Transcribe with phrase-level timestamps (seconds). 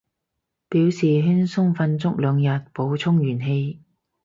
[0.67, 3.83] 表示輕鬆瞓足兩日，補充元氣